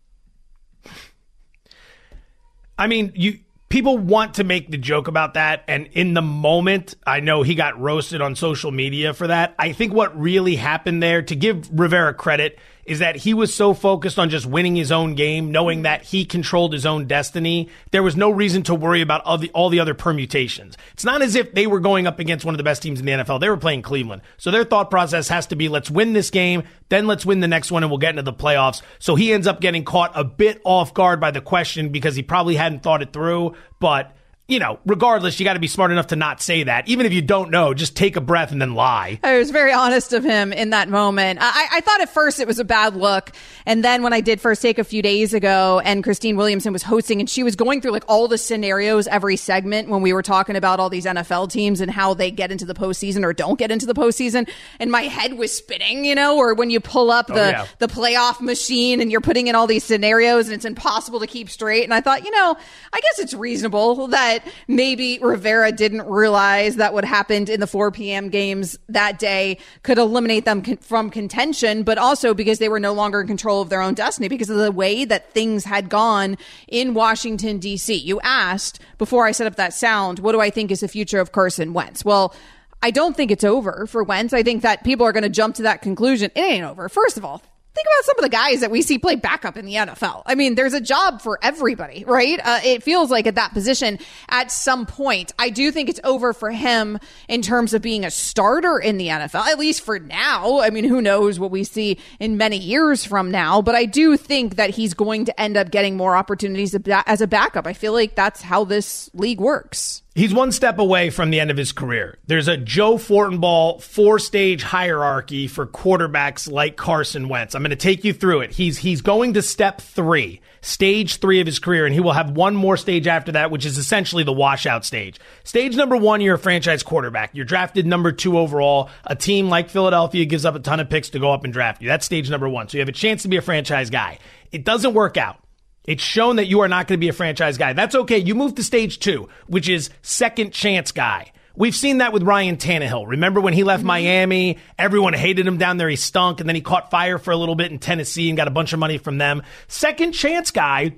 [2.76, 3.38] I mean, you
[3.74, 7.56] people want to make the joke about that and in the moment i know he
[7.56, 11.68] got roasted on social media for that i think what really happened there to give
[11.72, 12.56] rivera credit
[12.86, 16.24] is that he was so focused on just winning his own game, knowing that he
[16.24, 17.68] controlled his own destiny.
[17.90, 20.76] There was no reason to worry about all the, all the other permutations.
[20.92, 23.06] It's not as if they were going up against one of the best teams in
[23.06, 23.40] the NFL.
[23.40, 24.22] They were playing Cleveland.
[24.36, 27.48] So their thought process has to be let's win this game, then let's win the
[27.48, 28.82] next one and we'll get into the playoffs.
[28.98, 32.22] So he ends up getting caught a bit off guard by the question because he
[32.22, 33.54] probably hadn't thought it through.
[33.78, 34.16] But
[34.46, 36.86] you know, regardless, you got to be smart enough to not say that.
[36.86, 39.18] Even if you don't know, just take a breath and then lie.
[39.22, 41.38] I was very honest of him in that moment.
[41.40, 43.30] I, I thought at first it was a bad look.
[43.64, 46.82] And then when I did first take a few days ago and Christine Williamson was
[46.82, 50.22] hosting and she was going through like all the scenarios every segment when we were
[50.22, 53.58] talking about all these NFL teams and how they get into the postseason or don't
[53.58, 54.46] get into the postseason.
[54.78, 57.50] And my head was spinning, you know, or when you pull up oh, the, oh,
[57.50, 57.66] yeah.
[57.78, 61.48] the playoff machine and you're putting in all these scenarios and it's impossible to keep
[61.48, 61.84] straight.
[61.84, 62.54] And I thought, you know,
[62.92, 67.66] I guess it's reasonable that that maybe Rivera didn't realize that what happened in the
[67.66, 68.28] 4 p.m.
[68.28, 72.92] games that day could eliminate them con- from contention, but also because they were no
[72.92, 76.36] longer in control of their own destiny because of the way that things had gone
[76.68, 77.94] in Washington, D.C.
[77.94, 81.20] You asked before I set up that sound, what do I think is the future
[81.20, 82.04] of Carson Wentz?
[82.04, 82.34] Well,
[82.82, 84.34] I don't think it's over for Wentz.
[84.34, 86.30] I think that people are going to jump to that conclusion.
[86.34, 86.88] It ain't over.
[86.88, 87.42] First of all,
[87.74, 90.22] think about some of the guys that we see play backup in the NFL.
[90.26, 92.38] I mean, there's a job for everybody, right?
[92.42, 95.32] Uh, it feels like at that position at some point.
[95.38, 99.08] I do think it's over for him in terms of being a starter in the
[99.08, 100.60] NFL, at least for now.
[100.60, 104.16] I mean, who knows what we see in many years from now, but I do
[104.16, 107.66] think that he's going to end up getting more opportunities as a backup.
[107.66, 110.03] I feel like that's how this league works.
[110.16, 112.18] He's one step away from the end of his career.
[112.28, 117.56] There's a Joe Fortenbaugh four stage hierarchy for quarterbacks like Carson Wentz.
[117.56, 118.52] I'm going to take you through it.
[118.52, 122.30] He's, he's going to step three, stage three of his career, and he will have
[122.30, 125.18] one more stage after that, which is essentially the washout stage.
[125.42, 127.30] Stage number one, you're a franchise quarterback.
[127.34, 128.90] You're drafted number two overall.
[129.02, 131.82] A team like Philadelphia gives up a ton of picks to go up and draft
[131.82, 131.88] you.
[131.88, 132.68] That's stage number one.
[132.68, 134.20] So you have a chance to be a franchise guy.
[134.52, 135.43] It doesn't work out.
[135.84, 137.72] It's shown that you are not going to be a franchise guy.
[137.74, 138.18] That's okay.
[138.18, 141.32] You move to stage two, which is second chance guy.
[141.56, 143.06] We've seen that with Ryan Tannehill.
[143.06, 143.88] Remember when he left mm-hmm.
[143.88, 144.58] Miami?
[144.76, 145.88] Everyone hated him down there.
[145.88, 146.40] He stunk.
[146.40, 148.72] And then he caught fire for a little bit in Tennessee and got a bunch
[148.72, 149.42] of money from them.
[149.68, 150.96] Second chance guy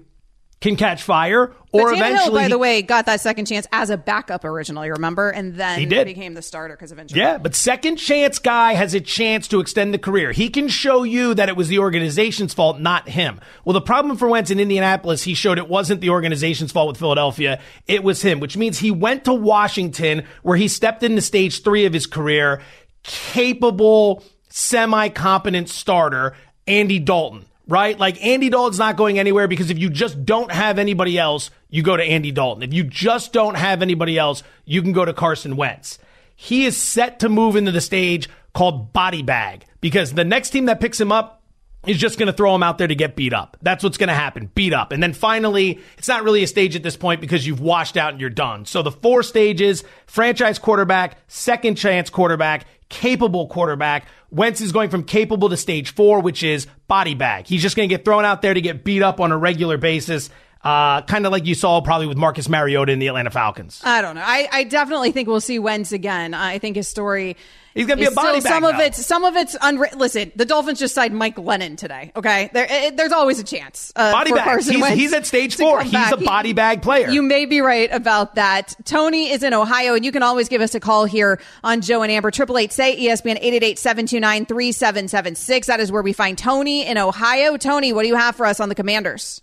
[0.60, 2.42] can catch fire or but eventually.
[2.42, 5.28] by the way, got that second chance as a backup originally, remember?
[5.28, 6.06] And then he did.
[6.06, 7.20] became the starter because of injury.
[7.20, 10.32] Yeah, but second chance guy has a chance to extend the career.
[10.32, 13.40] He can show you that it was the organization's fault, not him.
[13.64, 16.96] Well, the problem for Wentz in Indianapolis, he showed it wasn't the organization's fault with
[16.96, 17.60] Philadelphia.
[17.86, 21.84] It was him, which means he went to Washington where he stepped into stage three
[21.84, 22.62] of his career,
[23.02, 26.34] capable, semi competent starter,
[26.66, 27.98] Andy Dalton right?
[27.98, 31.82] Like Andy Dalton's not going anywhere because if you just don't have anybody else, you
[31.82, 32.62] go to Andy Dalton.
[32.62, 35.98] If you just don't have anybody else, you can go to Carson Wentz.
[36.34, 40.66] He is set to move into the stage called body bag because the next team
[40.66, 41.42] that picks him up
[41.86, 43.56] is just going to throw him out there to get beat up.
[43.62, 44.50] That's what's going to happen.
[44.54, 44.92] Beat up.
[44.92, 48.12] And then finally, it's not really a stage at this point because you've washed out
[48.12, 48.64] and you're done.
[48.64, 54.06] So the four stages, franchise quarterback, second chance quarterback, capable quarterback.
[54.30, 57.46] Wentz is going from capable to stage four, which is body bag.
[57.46, 59.78] He's just going to get thrown out there to get beat up on a regular
[59.78, 60.30] basis.
[60.62, 63.80] Uh, kind of like you saw probably with Marcus Mariota in the Atlanta Falcons.
[63.84, 64.22] I don't know.
[64.24, 66.34] I, I definitely think we'll see Wentz again.
[66.34, 67.36] I think his story.
[67.76, 68.50] He's gonna be a body bag.
[68.50, 68.70] Some now.
[68.70, 69.98] of it's some of it's unwritten.
[69.98, 72.10] Listen, the Dolphins just signed Mike Glennon today.
[72.16, 73.92] Okay, there, it, there's always a chance.
[73.94, 74.46] Uh, body for bag.
[74.46, 75.82] Carson He's, he's at stage four.
[75.82, 76.12] He's back.
[76.12, 77.10] a body bag player.
[77.10, 78.74] You may be right about that.
[78.84, 82.00] Tony is in Ohio, and you can always give us a call here on Joe
[82.00, 82.30] and Amber.
[82.30, 85.66] Triple eight say ESPN 888-729-3776.
[85.66, 87.58] That is where we find Tony in Ohio.
[87.58, 89.42] Tony, what do you have for us on the Commanders?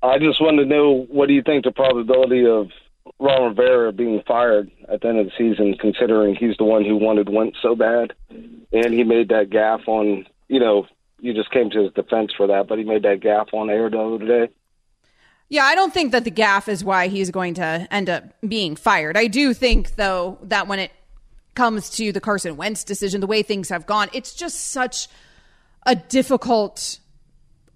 [0.00, 2.70] I just wanted to know what do you think the probability of
[3.20, 6.96] Ron Rivera being fired at the end of the season, considering he's the one who
[6.96, 10.86] wanted Wentz so bad, and he made that gaff on you know
[11.20, 13.90] you just came to his defense for that, but he made that gaff on air
[13.90, 14.52] the other day.
[15.48, 18.76] Yeah, I don't think that the gaff is why he's going to end up being
[18.76, 19.16] fired.
[19.16, 20.92] I do think, though, that when it
[21.54, 25.08] comes to the Carson Wentz decision, the way things have gone, it's just such
[25.86, 26.98] a difficult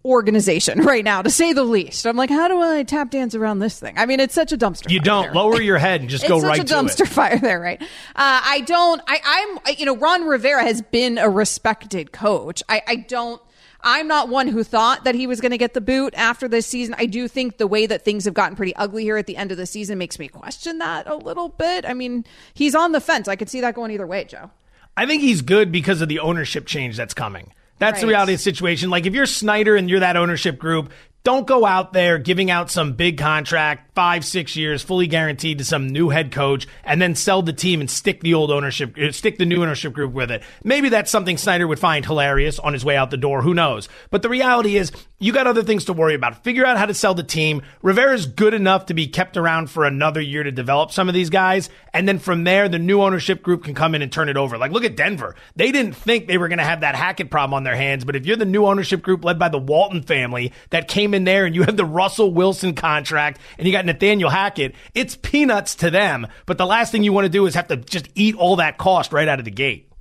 [0.04, 2.06] organization right now, to say the least.
[2.06, 3.98] I'm like, how do I tap dance around this thing?
[3.98, 4.90] I mean, it's such a dumpster.
[4.90, 5.34] You don't there.
[5.34, 6.62] lower your head and just go right to it.
[6.62, 7.80] It's such a dumpster fire there, right?
[7.80, 7.86] Uh,
[8.16, 9.00] I don't.
[9.06, 9.76] I, I'm.
[9.76, 12.62] You know, Ron Rivera has been a respected coach.
[12.68, 13.40] I, I don't.
[13.84, 16.66] I'm not one who thought that he was going to get the boot after this
[16.66, 16.94] season.
[16.98, 19.50] I do think the way that things have gotten pretty ugly here at the end
[19.50, 21.84] of the season makes me question that a little bit.
[21.84, 23.26] I mean, he's on the fence.
[23.26, 24.50] I could see that going either way, Joe.
[24.96, 27.52] I think he's good because of the ownership change that's coming.
[27.82, 28.00] That's right.
[28.02, 28.90] the reality of the situation.
[28.90, 30.92] Like if you're Snyder and you're that ownership group,
[31.24, 35.64] don't go out there giving out some big contract, five, six years, fully guaranteed to
[35.64, 39.12] some new head coach, and then sell the team and stick the old ownership, uh,
[39.12, 40.42] stick the new ownership group with it.
[40.64, 43.42] Maybe that's something Snyder would find hilarious on his way out the door.
[43.42, 43.88] Who knows?
[44.10, 44.90] But the reality is,
[45.22, 46.42] you got other things to worry about.
[46.42, 47.62] Figure out how to sell the team.
[47.80, 51.30] Rivera's good enough to be kept around for another year to develop some of these
[51.30, 51.70] guys.
[51.92, 54.58] And then from there, the new ownership group can come in and turn it over.
[54.58, 55.36] Like, look at Denver.
[55.54, 58.04] They didn't think they were going to have that Hackett problem on their hands.
[58.04, 61.22] But if you're the new ownership group led by the Walton family that came in
[61.22, 65.76] there and you have the Russell Wilson contract and you got Nathaniel Hackett, it's peanuts
[65.76, 66.26] to them.
[66.46, 68.76] But the last thing you want to do is have to just eat all that
[68.76, 69.91] cost right out of the gate.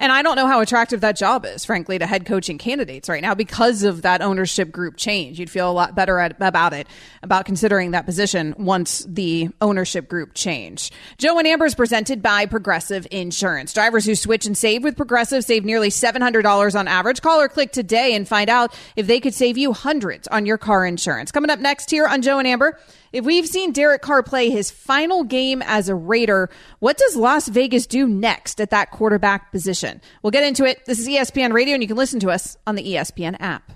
[0.00, 3.20] And I don't know how attractive that job is, frankly, to head coaching candidates right
[3.20, 5.38] now because of that ownership group change.
[5.38, 6.86] You'd feel a lot better at, about it,
[7.22, 10.90] about considering that position once the ownership group change.
[11.18, 13.74] Joe and Amber is presented by Progressive Insurance.
[13.74, 17.20] Drivers who switch and save with Progressive save nearly $700 on average.
[17.20, 20.56] Call or click today and find out if they could save you hundreds on your
[20.56, 21.30] car insurance.
[21.30, 22.78] Coming up next here on Joe and Amber.
[23.12, 27.48] If we've seen Derek Carr play his final game as a Raider, what does Las
[27.48, 30.00] Vegas do next at that quarterback position?
[30.22, 30.86] We'll get into it.
[30.86, 33.72] This is ESPN Radio, and you can listen to us on the ESPN app.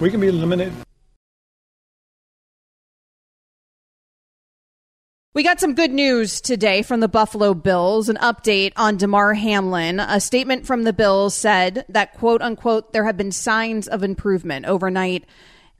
[0.00, 0.72] We can be eliminated.
[5.34, 10.00] We got some good news today from the Buffalo Bills, an update on Damar Hamlin.
[10.00, 14.64] A statement from the Bills said that, quote unquote, there have been signs of improvement
[14.64, 15.26] overnight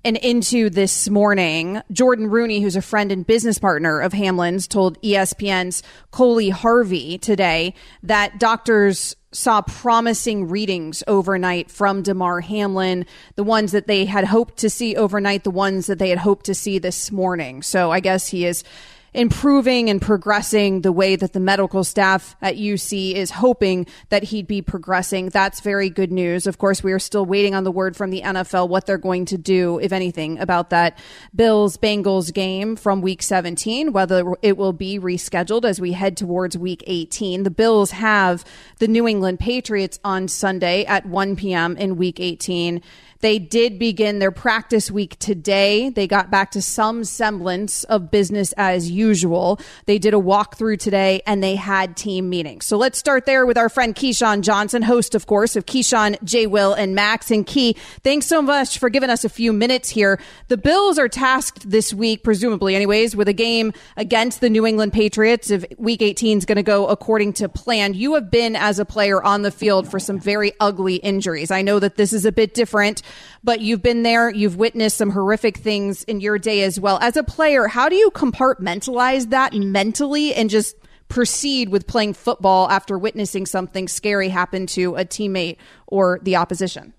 [0.05, 1.83] and into this morning.
[1.93, 7.75] Jordon Rooney, who's a friend and business partner of Hamlin's, told ESPN's Coley Harvey today
[8.03, 14.57] that doctors saw promising readings overnight from Damar Hamlin, the ones that they had hoped
[14.59, 17.63] to see overnight, the ones that they had hoped to see this morning.
[17.63, 18.65] So I guess he is
[19.15, 24.47] improving and progressing the way that the medical staff at UC is hoping that he'd
[24.47, 25.29] be progressing.
[25.29, 26.47] That's very good news.
[26.47, 29.25] Of course, we are still waiting on the word from the NFL what they're going
[29.27, 30.99] to do, if anything, about that
[31.35, 36.57] Bills Bengals game from week 17, whether it will be rescheduled as we head towards
[36.57, 37.43] week 18.
[37.43, 38.45] The Bills have
[38.79, 41.77] the New England Patriots on Sunday at 1 p.m.
[41.77, 42.83] in week 18.
[43.21, 45.91] They did begin their practice week today.
[45.91, 49.59] They got back to some semblance of business as usual.
[49.87, 52.65] They did a walkthrough today and they had team meetings.
[52.67, 56.47] So let's start there with our friend Keyshawn Johnson, host, of course, of Keyshawn, J.
[56.47, 57.33] Will, and Max.
[57.33, 60.21] And Key, thanks so much for giving us a few minutes here.
[60.47, 64.93] The Bills are tasked this week, presumably, anyways, with a game against the New England
[64.93, 65.51] Patriots.
[65.51, 68.85] If week 18 is going to go according to plan, you have been as a
[68.85, 71.51] player on the field for some very ugly injuries.
[71.51, 73.03] I know that this is a bit different
[73.45, 76.99] but you've been there, you've witnessed some horrific things in your day as well.
[77.01, 80.77] As a player, how do you compartmentalize that mentally and just
[81.09, 86.93] proceed with playing football after witnessing something scary happen to a teammate or the opposition?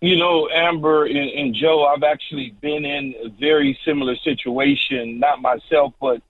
[0.00, 5.40] You know, Amber and, and Joe, I've actually been in a very similar situation, not
[5.40, 6.22] myself, but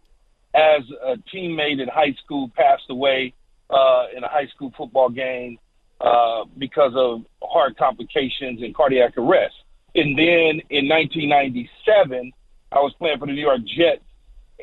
[0.54, 3.32] as a teammate in high school passed away
[3.70, 5.58] uh, in a high school football game
[6.02, 9.54] uh, because of heart complications and cardiac arrest.
[9.94, 12.32] And then in 1997,
[12.72, 14.02] I was playing for the New York Jets,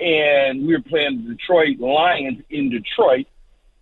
[0.02, 3.28] and we were playing the Detroit Lions in Detroit.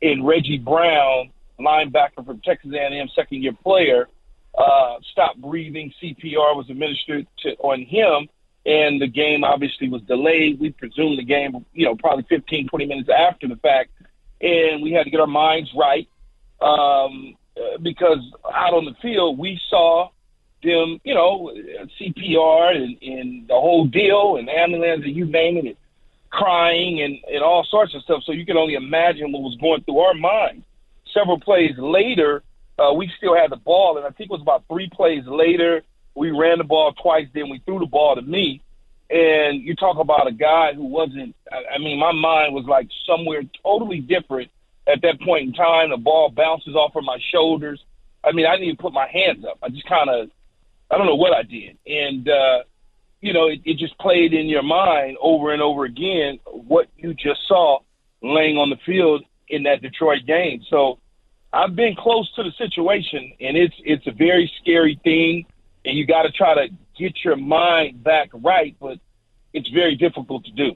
[0.01, 4.07] And Reggie Brown, linebacker from Texas A&M, second-year player,
[4.55, 5.91] uh, stopped breathing.
[6.01, 8.29] CPR was administered to, on him,
[8.65, 10.59] and the game obviously was delayed.
[10.59, 13.89] We presumed the game, you know, probably 15, 20 minutes after the fact,
[14.41, 16.07] and we had to get our minds right.
[16.61, 18.19] Um, uh, because
[18.53, 20.09] out on the field we saw
[20.63, 21.53] them, you know,
[21.99, 25.77] CPR and, and the whole deal and ambulance and you name it,
[26.29, 28.23] crying and, and all sorts of stuff.
[28.25, 30.65] So you can only imagine what was going through our minds.
[31.13, 32.43] Several plays later,
[32.77, 35.83] uh, we still had the ball, and I think it was about three plays later.
[36.15, 38.61] We ran the ball twice, then we threw the ball to me.
[39.09, 43.41] And you talk about a guy who wasn't, I mean, my mind was like somewhere
[43.63, 44.51] totally different
[44.87, 45.89] at that point in time.
[45.89, 47.83] The ball bounces off of my shoulders.
[48.23, 49.57] I mean, I didn't even put my hands up.
[49.61, 50.29] I just kind of,
[50.89, 51.77] I don't know what I did.
[51.85, 52.63] And, uh,
[53.21, 57.13] you know, it, it just played in your mind over and over again what you
[57.13, 57.79] just saw
[58.21, 60.63] laying on the field in that Detroit game.
[60.69, 60.99] So
[61.53, 65.45] I've been close to the situation, and it's it's a very scary thing,
[65.85, 68.99] and you got to try to get your mind back right, but
[69.53, 70.75] it's very difficult to do.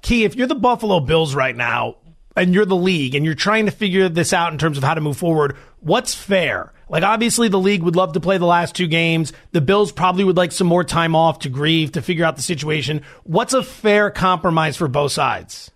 [0.00, 1.96] Key, if you're the Buffalo Bills right now,
[2.36, 4.94] and you're the league and you're trying to figure this out in terms of how
[4.94, 6.72] to move forward, what's fair?
[6.88, 9.32] Like, obviously, the league would love to play the last two games.
[9.52, 12.42] The Bills probably would like some more time off to grieve, to figure out the
[12.42, 13.02] situation.
[13.22, 15.70] What's a fair compromise for both sides?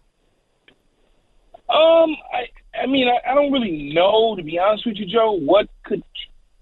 [1.68, 2.48] Um, I,
[2.82, 6.02] I mean, I, I don't really know, to be honest with you, Joe, what could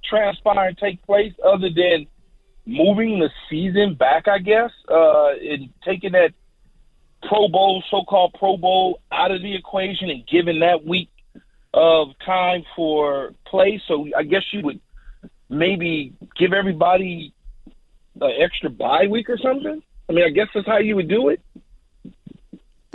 [0.05, 2.07] transpire and take place other than
[2.67, 6.33] moving the season back, I guess, uh, and taking that–
[7.23, 11.11] Pro Bowl, so-called Pro Bowl, out of the equation and given that week
[11.75, 13.81] of time for play.
[13.87, 14.81] So I guess you would
[15.49, 17.33] maybe give everybody
[18.21, 19.83] an extra bye week or something?
[20.09, 21.41] I mean, I guess that's how you would do it.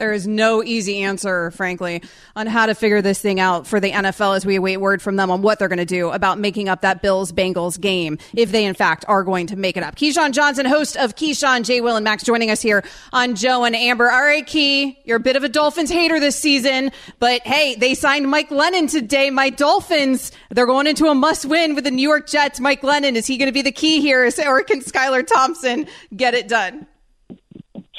[0.02, 2.02] There is no easy answer, frankly,
[2.36, 5.16] on how to figure this thing out for the NFL as we await word from
[5.16, 8.52] them on what they're going to do about making up that Bills Bengals game, if
[8.52, 9.95] they in fact are going to make it up.
[9.95, 11.82] Keyshawn Johnson, host of Keyshawn, J.
[11.82, 12.84] Will, and Max, joining us here
[13.14, 14.10] on Joe and Amber.
[14.10, 16.89] All right, Key, you're a bit of a Dolphins hater this season,
[17.20, 19.30] but hey, they signed Mike Glennon today.
[19.30, 22.60] My Dolphins, they're going into a must win with the New York Jets.
[22.60, 25.86] Mike Glennon, is he going to be the key here, or can Skylar Thompson
[26.16, 26.88] get it done?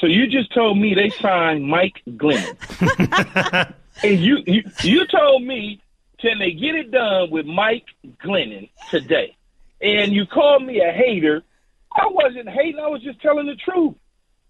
[0.03, 3.73] So you just told me they signed Mike Glennon,
[4.03, 5.81] and you, you you told me
[6.19, 7.85] can they get it done with Mike
[8.21, 9.37] Glennon today?
[9.81, 11.41] And you called me a hater.
[11.89, 12.81] I wasn't hating.
[12.81, 13.95] I was just telling the truth.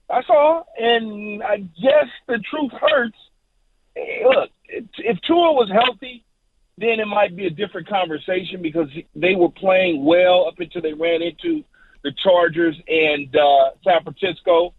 [0.09, 0.65] That's all.
[0.75, 3.17] And I guess the truth hurts.
[3.95, 6.25] Look, if Tua was healthy,
[6.79, 10.93] then it might be a different conversation because they were playing well up until they
[10.93, 11.63] ran into
[12.03, 14.73] the Chargers and uh, San Francisco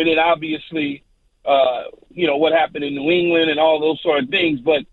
[0.00, 1.04] and then obviously,
[1.44, 4.60] uh, you know, what happened in New England and all those sort of things.
[4.60, 4.84] But,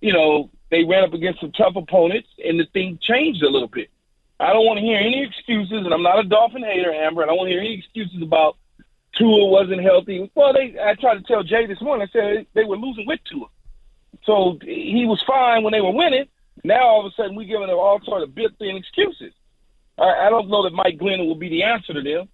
[0.00, 3.68] you know, they ran up against some tough opponents and the thing changed a little
[3.68, 3.90] bit.
[4.38, 7.22] I don't want to hear any excuses, and I'm not a Dolphin hater, Amber.
[7.22, 8.56] I don't want to hear any excuses about
[9.16, 10.30] Tua wasn't healthy.
[10.34, 12.06] Well, they I tried to tell Jay this morning.
[12.06, 13.46] I said they were losing with Tua,
[14.24, 16.26] so he was fine when they were winning.
[16.64, 19.32] Now all of a sudden we're giving them all sort of built-in excuses.
[19.98, 22.28] I, I don't know that Mike Glennon will be the answer to them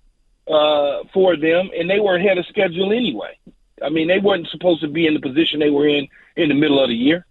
[0.49, 3.39] uh, for them, and they were ahead of schedule anyway.
[3.83, 6.55] I mean, they weren't supposed to be in the position they were in in the
[6.55, 7.27] middle of the year.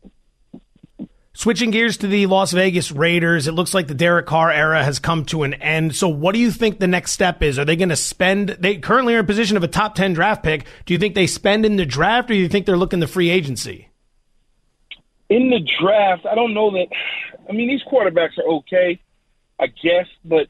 [1.33, 4.99] Switching gears to the Las Vegas Raiders, it looks like the Derek Carr era has
[4.99, 5.95] come to an end.
[5.95, 7.57] So, what do you think the next step is?
[7.57, 8.49] Are they going to spend?
[8.49, 10.65] They currently are in position of a top ten draft pick.
[10.85, 13.07] Do you think they spend in the draft, or do you think they're looking the
[13.07, 13.87] free agency?
[15.29, 16.87] In the draft, I don't know that.
[17.47, 18.99] I mean, these quarterbacks are okay,
[19.57, 20.47] I guess, but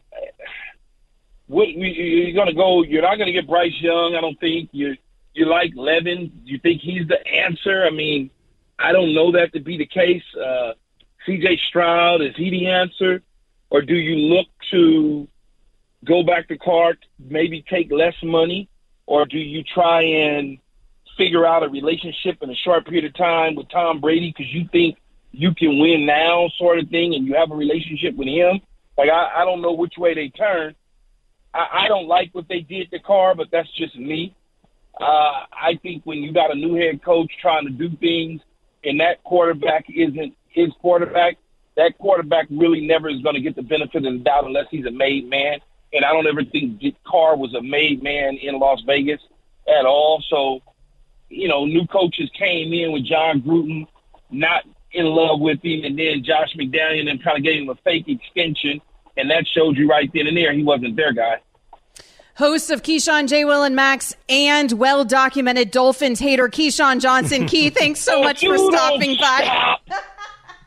[1.51, 2.83] what, you're going to go.
[2.83, 4.15] You're not going to get Bryce Young.
[4.17, 4.95] I don't think you.
[5.33, 6.29] You like Levis?
[6.43, 7.85] You think he's the answer?
[7.85, 8.29] I mean,
[8.77, 10.23] I don't know that to be the case.
[10.35, 10.73] Uh,
[11.25, 11.57] C.J.
[11.69, 13.21] Stroud is he the answer,
[13.69, 15.27] or do you look to
[16.05, 18.67] go back to Carr, maybe take less money,
[19.05, 20.57] or do you try and
[21.17, 24.67] figure out a relationship in a short period of time with Tom Brady because you
[24.71, 24.97] think
[25.31, 28.59] you can win now, sort of thing, and you have a relationship with him?
[28.97, 30.75] Like I, I don't know which way they turn.
[31.53, 34.35] I, I don't like what they did to Carr, but that's just me.
[34.99, 38.41] Uh, I think when you got a new head coach trying to do things
[38.83, 41.37] and that quarterback isn't his quarterback,
[41.77, 44.85] that quarterback really never is going to get the benefit of the doubt unless he's
[44.85, 45.59] a made man.
[45.93, 49.21] And I don't ever think Carr was a made man in Las Vegas
[49.67, 50.23] at all.
[50.29, 50.59] So,
[51.29, 53.87] you know, new coaches came in with Jon Gruden,
[54.29, 57.75] not in love with him, and then Josh McDaniel and kind of gave him a
[57.75, 58.81] fake extension
[59.17, 61.39] and that showed you right then and there he wasn't their guy.
[62.35, 63.45] Hosts of Keyshawn, J.
[63.45, 67.45] Will, and Max, and well documented Dolphins hater Keyshawn Johnson.
[67.45, 69.77] Key, thanks so oh, much for stopping by.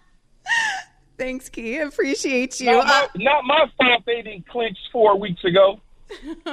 [1.18, 1.78] thanks, Key.
[1.78, 2.66] Appreciate you.
[2.66, 5.80] Not my, uh, not my fault they didn't clinch four weeks ago.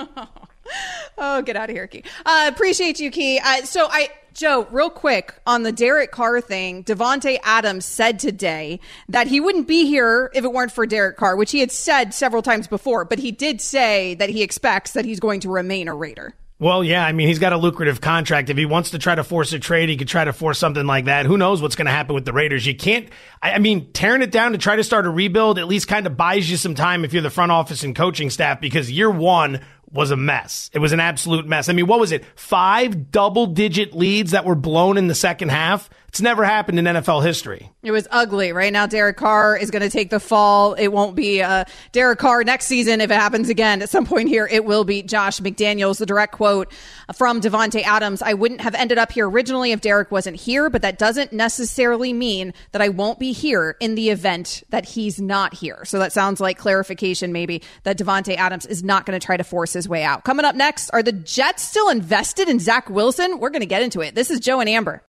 [1.18, 2.04] oh, get out of here, Key.
[2.26, 3.39] Uh, appreciate you, Key.
[3.39, 8.80] Uh, so I Joe, real quick on the Derek Carr thing, Davante Adams said today
[9.10, 12.14] that he wouldn't be here if it weren't for Derek Carr, which he had said
[12.14, 15.88] several times before, but he did say that he expects that he's going to remain
[15.88, 16.34] a Raider.
[16.62, 18.52] Well, yeah, I mean, he's got a lucrative contract.
[18.52, 20.86] If he wants to try to force a trade, he could try to force something
[20.86, 21.26] like that.
[21.26, 22.68] Who knows what's going to happen with the Raiders?
[22.68, 23.10] You can't,
[23.42, 26.16] I mean, tearing it down to try to start a rebuild at least kind of
[26.16, 29.62] buys you some time if you're the front office and coaching staff because year one
[29.92, 30.70] was a mess.
[30.74, 31.70] It was an absolute mess.
[31.70, 32.24] I mean, what was it?
[32.36, 35.89] Five double digit leads that were blown in the second half.
[36.12, 37.72] It's never happened in NFL history.
[37.84, 38.51] It was ugly.
[38.51, 40.74] Right now, Derek Carr is going to take the fall.
[40.74, 43.82] It won't be uh, Derek Carr next season if it happens again.
[43.82, 45.99] At some point here, it will be Josh McDaniels.
[45.99, 46.70] The direct quote
[47.16, 50.82] from Davante Adams: "I wouldn't have ended up here originally if Derek wasn't here, but
[50.82, 55.53] that doesn't necessarily mean that I won't be here in the event that he's not
[55.53, 59.38] here." So that sounds like clarification, maybe that Davante Adams is not going to try
[59.38, 60.26] to force his way out.
[60.26, 63.39] Coming up next, are the Jets still invested in Zach Wilson?
[63.39, 64.14] We're going to get into it.
[64.14, 64.99] This is Joe and Amber.